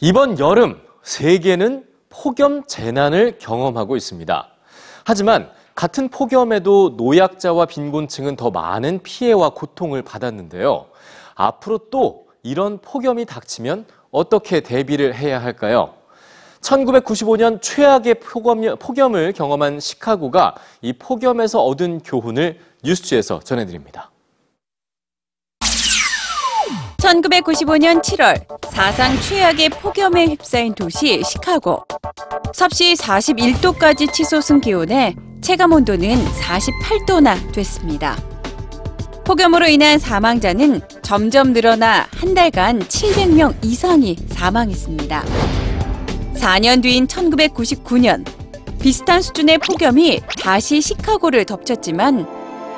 이번 0.00 0.38
여름 0.38 0.78
세계는 1.02 1.86
폭염 2.10 2.66
재난을 2.66 3.38
경험하고 3.38 3.96
있습니다. 3.96 4.48
하지만 5.04 5.50
같은 5.74 6.08
폭염에도 6.08 6.94
노약자와 6.96 7.66
빈곤층은 7.66 8.36
더 8.36 8.50
많은 8.50 9.00
피해와 9.02 9.50
고통을 9.50 10.02
받았는데요. 10.02 10.86
앞으로 11.34 11.78
또 11.90 12.26
이런 12.42 12.78
폭염이 12.78 13.24
닥치면 13.24 13.86
어떻게 14.10 14.60
대비를 14.60 15.14
해야 15.14 15.42
할까요? 15.42 15.94
1995년 16.60 17.62
최악의 17.62 18.14
폭염, 18.14 18.76
폭염을 18.78 19.32
경험한 19.32 19.80
시카고가 19.80 20.56
이 20.82 20.92
폭염에서 20.92 21.62
얻은 21.62 22.00
교훈을 22.00 22.58
뉴스지에서 22.84 23.40
전해드립니다. 23.40 24.10
1995년 27.06 28.02
7월 28.02 28.44
사상 28.68 29.18
최악의 29.20 29.68
폭염에 29.70 30.26
휩싸인 30.26 30.74
도시 30.74 31.22
시카고. 31.22 31.84
섭씨 32.52 32.94
41도까지 32.94 34.12
치솟은 34.12 34.60
기온에 34.60 35.14
체감 35.40 35.72
온도는 35.72 36.24
48도나 36.24 37.52
됐습니다. 37.52 38.16
폭염으로 39.24 39.68
인한 39.68 40.00
사망자는 40.00 40.80
점점 41.02 41.52
늘어나 41.52 42.06
한 42.16 42.34
달간 42.34 42.80
700명 42.80 43.54
이상이 43.62 44.16
사망했습니다. 44.30 45.24
4년 46.34 46.82
뒤인 46.82 47.06
1999년 47.06 48.24
비슷한 48.80 49.22
수준의 49.22 49.58
폭염이 49.58 50.22
다시 50.40 50.80
시카고를 50.80 51.44
덮쳤지만 51.44 52.26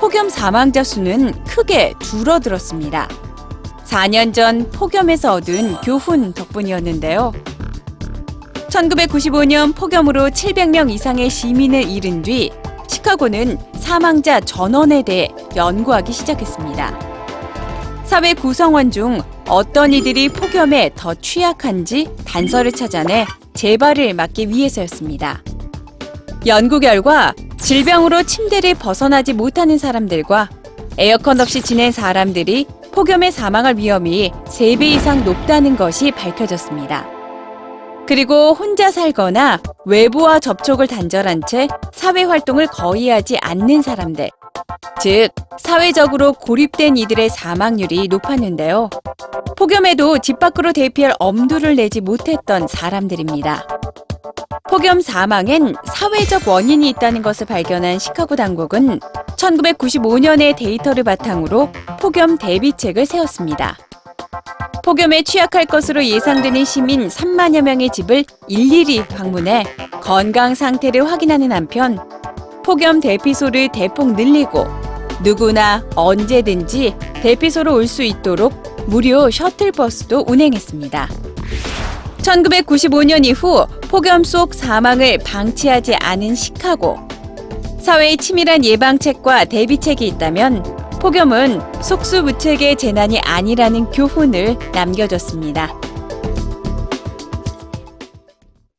폭염 0.00 0.28
사망자 0.28 0.82
수는 0.82 1.32
크게 1.44 1.94
줄어들었습니다. 2.00 3.25
4년 3.86 4.34
전 4.34 4.68
폭염에서 4.70 5.34
얻은 5.34 5.76
교훈 5.82 6.32
덕분이었는데요. 6.32 7.32
1995년 8.68 9.74
폭염으로 9.74 10.28
700명 10.30 10.90
이상의 10.90 11.30
시민을 11.30 11.88
잃은 11.88 12.22
뒤 12.22 12.50
시카고는 12.88 13.58
사망자 13.78 14.40
전원에 14.40 15.02
대해 15.02 15.28
연구하기 15.54 16.12
시작했습니다. 16.12 16.98
사회 18.04 18.34
구성원 18.34 18.90
중 18.90 19.20
어떤 19.48 19.92
이들이 19.92 20.28
폭염에 20.28 20.90
더 20.94 21.14
취약한지 21.14 22.08
단서를 22.24 22.72
찾아내 22.72 23.24
재발을 23.54 24.14
막기 24.14 24.48
위해서였습니다. 24.48 25.42
연구 26.46 26.80
결과 26.80 27.32
질병으로 27.58 28.24
침대를 28.24 28.74
벗어나지 28.74 29.32
못하는 29.32 29.78
사람들과 29.78 30.50
에어컨 30.98 31.40
없이 31.40 31.62
지낸 31.62 31.92
사람들이 31.92 32.66
폭염에 32.96 33.30
사망할 33.30 33.76
위험이 33.76 34.32
3배 34.46 34.84
이상 34.84 35.22
높다는 35.22 35.76
것이 35.76 36.10
밝혀졌습니다. 36.12 37.06
그리고 38.08 38.54
혼자 38.54 38.90
살거나 38.90 39.60
외부와 39.84 40.40
접촉을 40.40 40.86
단절한 40.86 41.42
채 41.46 41.68
사회 41.92 42.22
활동을 42.22 42.68
거의 42.68 43.10
하지 43.10 43.36
않는 43.42 43.82
사람들, 43.82 44.30
즉 44.98 45.28
사회적으로 45.58 46.32
고립된 46.32 46.96
이들의 46.96 47.28
사망률이 47.28 48.08
높았는데요. 48.08 48.88
폭염에도 49.58 50.18
집 50.20 50.38
밖으로 50.38 50.72
대피할 50.72 51.12
엄두를 51.18 51.76
내지 51.76 52.00
못했던 52.00 52.66
사람들입니다. 52.66 53.66
폭염 54.76 55.00
사망엔 55.00 55.74
사회적 55.86 56.46
원인이 56.46 56.86
있다는 56.90 57.22
것을 57.22 57.46
발견한 57.46 57.98
시카고 57.98 58.36
당국은 58.36 59.00
1995년의 59.38 60.54
데이터를 60.54 61.02
바탕으로 61.02 61.70
폭염 61.98 62.36
대비책을 62.36 63.06
세웠습니다. 63.06 63.78
폭염에 64.84 65.22
취약할 65.22 65.64
것으로 65.64 66.04
예상되는 66.04 66.66
시민 66.66 67.08
3만여 67.08 67.62
명의 67.62 67.88
집을 67.88 68.26
일일이 68.48 69.02
방문해 69.06 69.64
건강 70.02 70.54
상태를 70.54 71.10
확인하는 71.10 71.52
한편 71.52 71.98
폭염 72.62 73.00
대피소를 73.00 73.72
대폭 73.72 74.12
늘리고 74.12 74.66
누구나 75.24 75.82
언제든지 75.94 76.94
대피소로 77.22 77.74
올 77.74 77.86
수 77.86 78.02
있도록 78.02 78.52
무료 78.86 79.30
셔틀버스도 79.30 80.26
운행했습니다. 80.28 81.08
1995년 82.26 83.24
이후 83.24 83.66
폭염 83.82 84.24
속 84.24 84.52
사망을 84.52 85.18
방치하지 85.18 85.94
않은 85.94 86.34
시카고. 86.34 86.98
사회의 87.80 88.16
치밀한 88.16 88.64
예방책과 88.64 89.44
대비책이 89.44 90.04
있다면 90.08 90.62
폭염은 91.00 91.60
속수무책의 91.80 92.76
재난이 92.76 93.20
아니라는 93.20 93.92
교훈을 93.92 94.58
남겨줬습니다. 94.72 95.72